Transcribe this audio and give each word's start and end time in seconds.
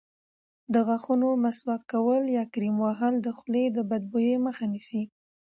د 0.73 0.75
غاښونو 0.87 1.27
مسواک 1.43 1.81
کول 1.91 2.23
یا 2.37 2.43
کریم 2.53 2.75
وهل 2.85 3.13
د 3.21 3.27
خولې 3.37 3.65
د 3.71 3.77
بدبویۍ 3.89 4.35
مخه 4.45 4.65
نیسي. 4.73 5.03